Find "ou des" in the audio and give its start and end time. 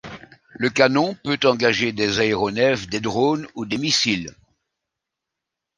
3.53-3.77